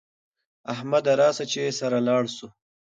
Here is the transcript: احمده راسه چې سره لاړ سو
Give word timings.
احمده 0.73 1.13
راسه 1.21 1.43
چې 1.51 1.75
سره 1.79 1.97
لاړ 2.07 2.23
سو 2.35 2.47